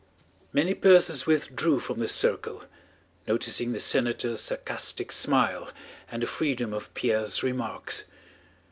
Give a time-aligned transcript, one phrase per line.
[0.51, 2.63] Many persons withdrew from the circle,
[3.27, 5.69] noticing the senator's sarcastic smile
[6.09, 8.05] and the freedom of Pierre's remarks.